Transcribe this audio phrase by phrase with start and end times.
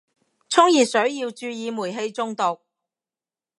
[0.49, 2.61] 沖熱水要注意煤氣中毒